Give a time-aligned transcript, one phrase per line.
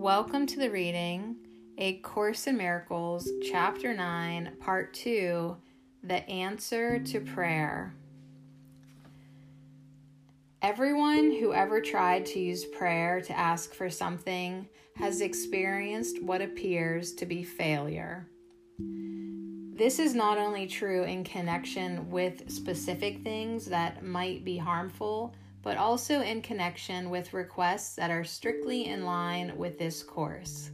[0.00, 1.34] Welcome to the reading,
[1.76, 5.56] A Course in Miracles, Chapter 9, Part 2
[6.04, 7.92] The Answer to Prayer.
[10.62, 17.12] Everyone who ever tried to use prayer to ask for something has experienced what appears
[17.14, 18.28] to be failure.
[18.78, 25.76] This is not only true in connection with specific things that might be harmful but
[25.76, 30.70] also in connection with requests that are strictly in line with this course.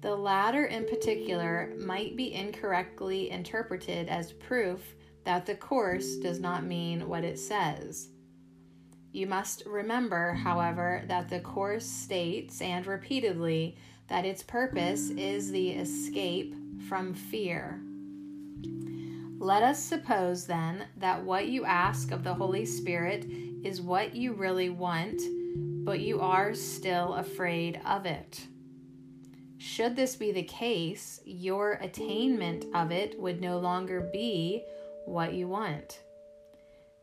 [0.00, 6.64] The latter, in particular, might be incorrectly interpreted as proof that the course does not
[6.64, 8.10] mean what it says.
[9.12, 13.76] You must remember, however, that the course states, and repeatedly,
[14.08, 16.54] that its purpose is the escape
[16.88, 17.80] from fear.
[19.38, 23.26] Let us suppose then that what you ask of the Holy Spirit
[23.66, 25.20] is what you really want,
[25.84, 28.46] but you are still afraid of it.
[29.58, 34.62] Should this be the case, your attainment of it would no longer be
[35.04, 36.00] what you want.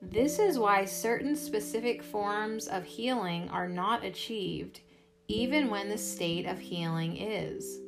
[0.02, 4.80] This is why certain specific forms of healing are not achieved,
[5.28, 7.80] even when the state of healing is.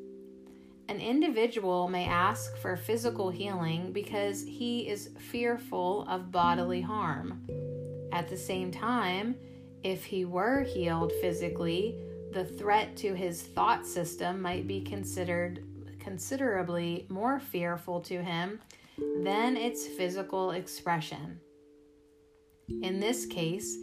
[0.90, 7.42] An individual may ask for physical healing because he is fearful of bodily harm.
[8.16, 9.36] At the same time,
[9.84, 11.98] if he were healed physically,
[12.32, 15.66] the threat to his thought system might be considered
[16.00, 18.62] considerably more fearful to him
[19.22, 21.42] than its physical expression.
[22.82, 23.76] In this case,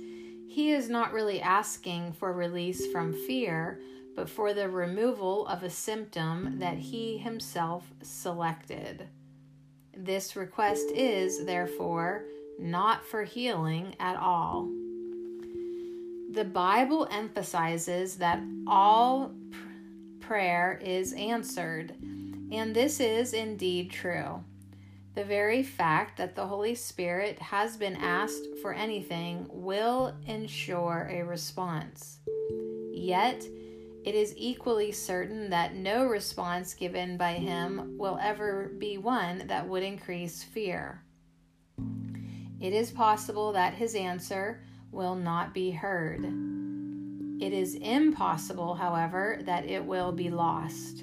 [0.48, 3.82] he is not really asking for release from fear,
[4.16, 9.10] but for the removal of a symptom that he himself selected.
[9.94, 12.24] This request is, therefore,
[12.58, 14.68] not for healing at all.
[16.32, 19.34] The Bible emphasizes that all
[20.20, 21.94] prayer is answered,
[22.50, 24.42] and this is indeed true.
[25.14, 31.22] The very fact that the Holy Spirit has been asked for anything will ensure a
[31.22, 32.20] response.
[32.92, 33.44] Yet,
[34.04, 39.68] it is equally certain that no response given by Him will ever be one that
[39.68, 41.02] would increase fear.
[42.62, 44.62] It is possible that his answer
[44.92, 46.24] will not be heard.
[47.40, 51.02] It is impossible, however, that it will be lost.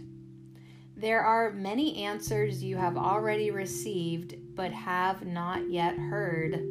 [0.95, 6.63] There are many answers you have already received but have not yet heard.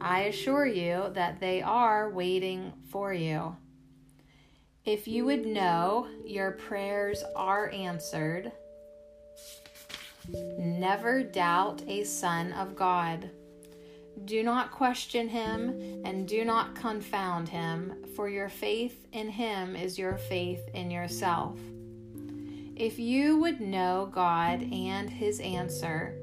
[0.00, 3.56] I assure you that they are waiting for you.
[4.84, 8.52] If you would know your prayers are answered,
[10.28, 13.28] never doubt a son of God.
[14.24, 19.98] Do not question him and do not confound him, for your faith in him is
[19.98, 21.58] your faith in yourself.
[22.76, 26.14] If you would know God and his answer,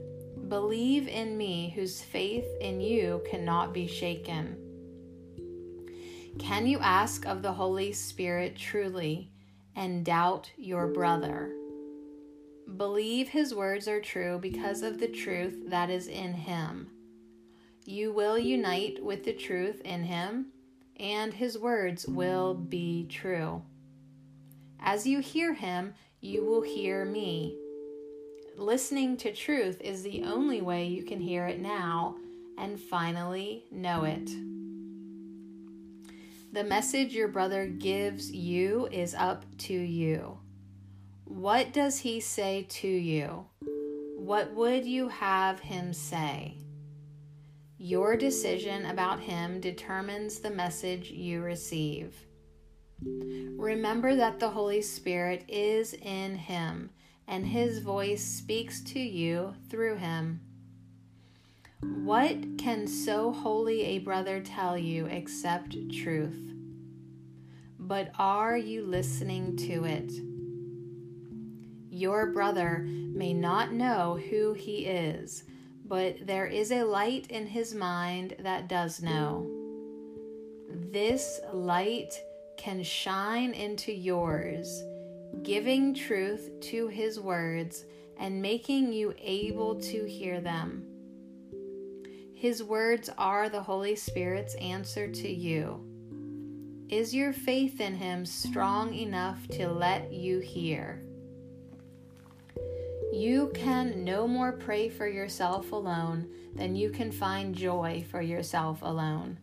[0.48, 4.58] believe in me, whose faith in you cannot be shaken.
[6.40, 9.32] Can you ask of the Holy Spirit truly
[9.76, 11.52] and doubt your brother?
[12.78, 16.92] Believe his words are true because of the truth that is in him
[17.88, 20.48] you will unite with the truth in him,
[21.00, 23.62] and his words will be true.
[24.82, 27.58] As you hear him, you will hear me.
[28.58, 32.18] Listening to truth is the only way you can hear it now
[32.58, 34.30] and finally know it.
[36.52, 40.40] The message your brother gives you is up to you.
[41.24, 43.46] What does he say to you?
[44.18, 46.58] What would you have him say?
[47.78, 52.16] Your decision about Him determines the message you receive.
[53.04, 56.90] Remember that the Holy Spirit is in Him
[57.28, 60.42] and His voice speaks to you through Him.
[61.82, 66.54] What can so holy a brother tell you except truth?
[67.78, 70.12] But are you listening to it?
[71.92, 75.44] Your brother may not know who he is
[75.88, 79.50] but there is a light in his mind that does know.
[80.70, 82.14] This light
[82.58, 84.84] can shine into yours,
[85.44, 87.86] giving truth to his words
[88.20, 90.84] and making you able to hear them.
[92.34, 95.84] His words are the Holy Spirit's answer to you.
[96.90, 101.07] Is your faith in him strong enough to let you hear?
[103.14, 108.80] You can no more pray for yourself alone than you can find joy for yourself
[108.82, 109.40] alone.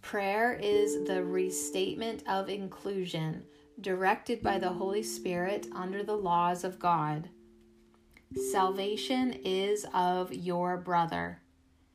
[0.00, 3.44] Prayer is the restatement of inclusion,
[3.80, 7.28] directed by the Holy Spirit under the laws of God.
[8.50, 11.42] Salvation is of your brother.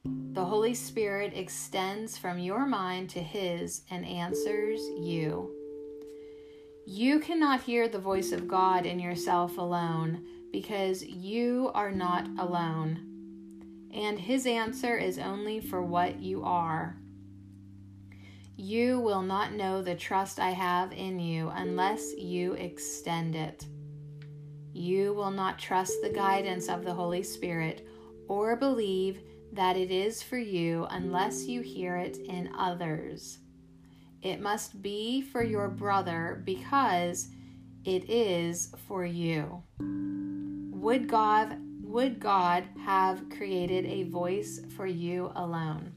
[0.04, 5.52] The Holy Spirit extends from your mind to his and answers you.
[6.86, 10.24] You cannot hear the voice of God in yourself alone
[10.56, 13.90] because you are not alone.
[13.94, 16.96] And his answer is only for what you are.
[18.56, 23.66] You will not know the trust I have in you unless you extend it.
[24.72, 27.86] You will not trust the guidance of the Holy Spirit
[28.30, 29.20] or believe
[29.52, 33.40] that it is for you unless you hear it in others.
[34.22, 37.28] It must be for your brother because
[37.84, 39.62] it is for you.
[40.86, 45.92] Would God would God have created a voice for you alone?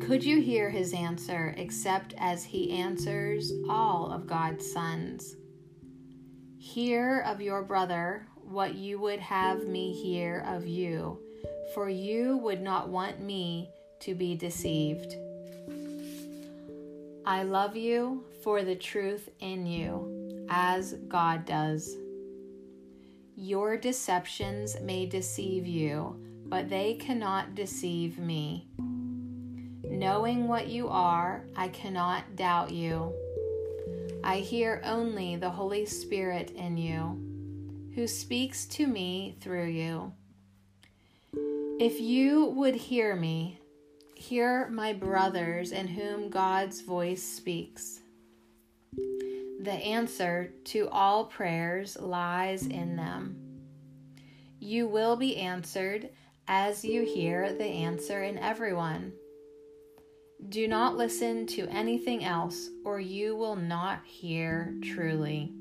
[0.00, 5.36] Could you hear his answer except as he answers all of God's sons?
[6.58, 11.20] Hear of your brother what you would have me hear of you,
[11.76, 13.70] for you would not want me
[14.00, 15.14] to be deceived.
[17.24, 21.96] I love you for the truth in you, as God does.
[23.34, 28.68] Your deceptions may deceive you, but they cannot deceive me.
[29.84, 33.12] Knowing what you are, I cannot doubt you.
[34.22, 37.18] I hear only the Holy Spirit in you,
[37.94, 40.12] who speaks to me through you.
[41.80, 43.58] If you would hear me,
[44.14, 48.00] hear my brothers in whom God's voice speaks.
[49.62, 53.36] The answer to all prayers lies in them.
[54.58, 56.10] You will be answered
[56.48, 59.12] as you hear the answer in everyone.
[60.48, 65.52] Do not listen to anything else, or you will not hear truly.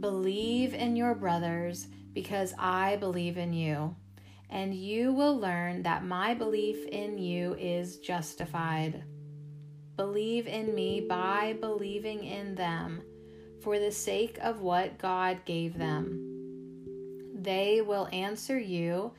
[0.00, 3.94] Believe in your brothers because I believe in you,
[4.48, 9.04] and you will learn that my belief in you is justified.
[9.96, 13.02] Believe in me by believing in them
[13.62, 17.32] for the sake of what God gave them.
[17.34, 19.12] They will answer you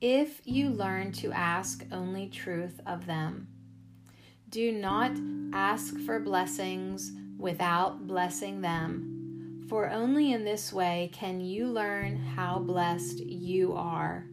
[0.00, 3.48] if you learn to ask only truth of them.
[4.48, 5.12] Do not
[5.52, 12.58] ask for blessings without blessing them, for only in this way can you learn how
[12.58, 14.26] blessed you are.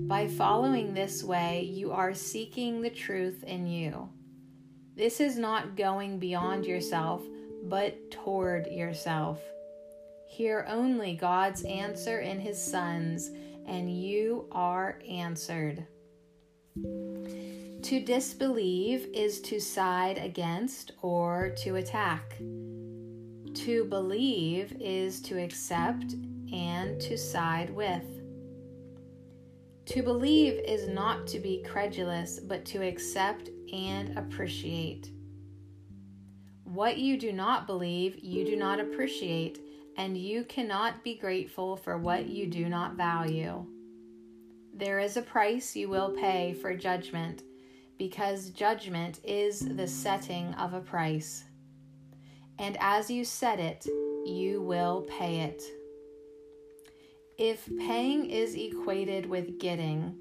[0.00, 4.08] By following this way, you are seeking the truth in you.
[4.94, 7.22] This is not going beyond yourself,
[7.64, 9.40] but toward yourself.
[10.28, 13.30] Hear only God's answer in His Son's
[13.66, 15.86] and you are answered.
[16.74, 22.36] To disbelieve is to side against or to attack.
[22.38, 26.14] To believe is to accept
[26.52, 28.04] and to side with.
[29.86, 35.10] To believe is not to be credulous, but to accept and appreciate.
[36.64, 39.60] What you do not believe, you do not appreciate
[39.96, 43.66] and you cannot be grateful for what you do not value.
[44.74, 47.42] There is a price you will pay for judgment,
[47.98, 51.44] because judgment is the setting of a price.
[52.58, 53.86] And as you set it,
[54.24, 55.62] you will pay it.
[57.38, 60.16] If paying is equated with getting,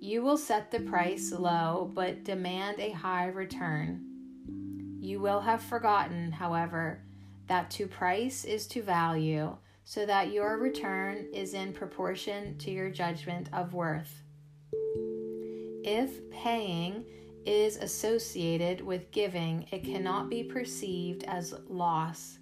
[0.00, 4.00] you will set the price low but demand a high return.
[4.98, 7.02] You will have forgotten, however,
[7.48, 12.90] that to price is to value, so that your return is in proportion to your
[12.90, 14.22] judgment of worth.
[15.84, 17.04] If paying
[17.44, 22.38] is associated with giving, it cannot be perceived as loss.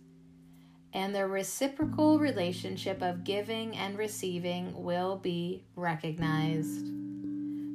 [0.93, 6.87] And the reciprocal relationship of giving and receiving will be recognized.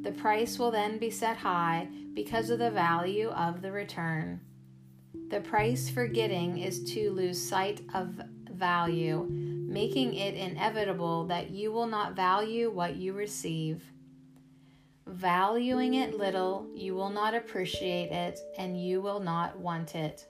[0.04, 4.42] The price will then be set high because of the value of the return.
[5.30, 11.72] The price for getting is to lose sight of value, making it inevitable that you
[11.72, 13.82] will not value what you receive.
[15.08, 20.26] Valuing it little, you will not appreciate it and you will not want it.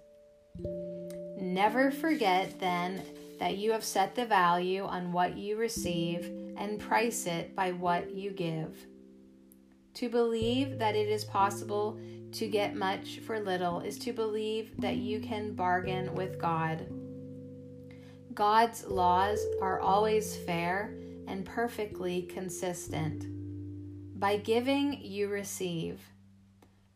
[1.38, 3.02] Never forget then
[3.40, 8.14] that you have set the value on what you receive and price it by what
[8.14, 8.78] you give.
[9.96, 12.00] To believe that it is possible
[12.32, 16.88] to get much for little is to believe that you can bargain with God.
[18.34, 20.96] God's laws are always fair
[21.28, 23.28] and perfectly consistent.
[24.20, 26.02] By giving, you receive.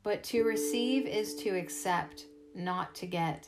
[0.02, 2.26] But to receive is to accept,
[2.56, 3.48] not to get.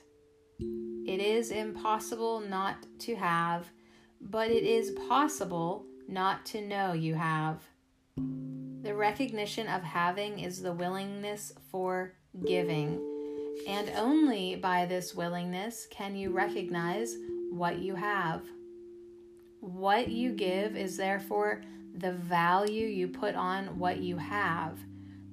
[0.60, 3.72] It is impossible not to have,
[4.22, 7.64] but it is possible not to know you have.
[8.82, 12.14] The recognition of having is the willingness for
[12.46, 13.02] giving,
[13.68, 17.18] and only by this willingness can you recognize
[17.52, 18.42] what you have.
[19.60, 21.62] What you give is therefore
[21.94, 24.80] the value you put on what you have,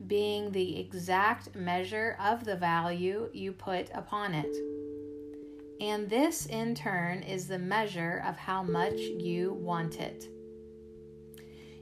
[0.08, 4.56] being the exact measure of the value you put upon it.
[5.80, 10.26] And this, in turn, is the measure of how much you want it.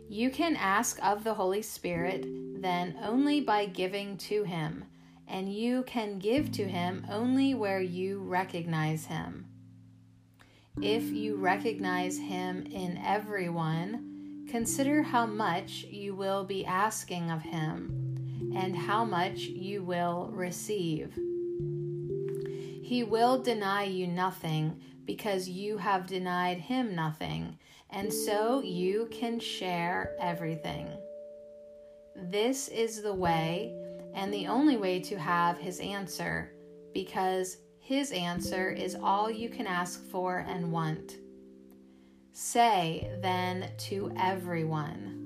[0.08, 2.26] You can ask of the Holy Spirit
[2.60, 4.84] then only by giving to Him,
[5.26, 9.46] and you can give to Him only where you recognize Him.
[10.80, 18.52] If you recognize Him in everyone, consider how much you will be asking of Him
[18.54, 21.14] and how much you will receive.
[22.82, 27.58] He will deny you nothing because you have denied Him nothing
[27.94, 30.88] and so you can share everything.
[32.16, 33.72] This is the way
[34.14, 36.52] and the only way to have his answer
[36.92, 41.18] because his answer is all you can ask for and want.
[42.32, 45.20] Say then to everyone,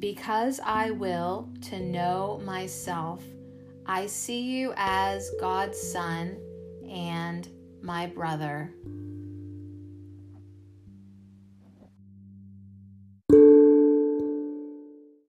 [0.00, 3.22] Because I will to know myself,
[3.86, 6.38] I see you as God's Son
[6.88, 7.48] and
[7.82, 8.72] my brother.